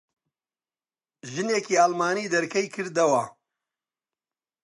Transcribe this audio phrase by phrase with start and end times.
[1.31, 3.23] ژنێکی ئەڵمانی دەرکەی کردەوە.